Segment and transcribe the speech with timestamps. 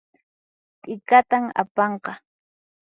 [0.81, 2.13] T'ikatan apanqa